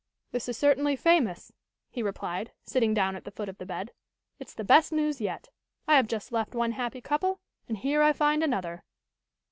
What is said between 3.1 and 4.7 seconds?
at the foot of the bed. "It's the